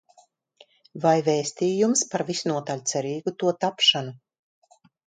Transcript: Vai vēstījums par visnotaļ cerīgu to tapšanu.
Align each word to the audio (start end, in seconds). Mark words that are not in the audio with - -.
Vai 1.03 1.13
vēstījums 1.27 2.03
par 2.15 2.27
visnotaļ 2.33 2.85
cerīgu 2.95 3.37
to 3.45 3.57
tapšanu. 3.67 4.19